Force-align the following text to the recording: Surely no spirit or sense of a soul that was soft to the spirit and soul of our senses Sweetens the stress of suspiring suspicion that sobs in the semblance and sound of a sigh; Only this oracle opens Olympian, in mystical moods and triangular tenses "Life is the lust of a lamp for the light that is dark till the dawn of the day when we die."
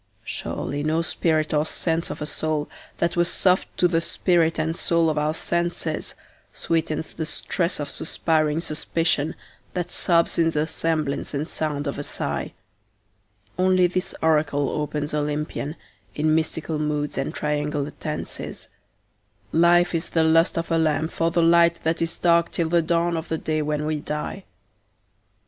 Surely 0.25 0.81
no 0.81 1.03
spirit 1.03 1.53
or 1.53 1.63
sense 1.63 2.09
of 2.09 2.23
a 2.23 2.25
soul 2.25 2.67
that 2.97 3.15
was 3.15 3.31
soft 3.31 3.67
to 3.77 3.87
the 3.87 4.01
spirit 4.01 4.57
and 4.57 4.75
soul 4.75 5.11
of 5.11 5.17
our 5.19 5.35
senses 5.35 6.15
Sweetens 6.53 7.13
the 7.13 7.25
stress 7.27 7.79
of 7.79 7.87
suspiring 7.87 8.61
suspicion 8.61 9.35
that 9.75 9.91
sobs 9.91 10.39
in 10.39 10.49
the 10.49 10.65
semblance 10.65 11.35
and 11.35 11.47
sound 11.47 11.85
of 11.85 11.99
a 11.99 12.03
sigh; 12.03 12.51
Only 13.59 13.85
this 13.85 14.15
oracle 14.23 14.71
opens 14.71 15.13
Olympian, 15.13 15.75
in 16.15 16.33
mystical 16.33 16.79
moods 16.79 17.15
and 17.15 17.31
triangular 17.31 17.91
tenses 17.91 18.69
"Life 19.51 19.93
is 19.93 20.09
the 20.09 20.23
lust 20.23 20.57
of 20.57 20.71
a 20.71 20.79
lamp 20.79 21.11
for 21.11 21.29
the 21.29 21.43
light 21.43 21.81
that 21.83 22.01
is 22.01 22.17
dark 22.17 22.49
till 22.49 22.69
the 22.69 22.81
dawn 22.81 23.15
of 23.15 23.29
the 23.29 23.37
day 23.37 23.61
when 23.61 23.85
we 23.85 23.99
die." 23.99 24.45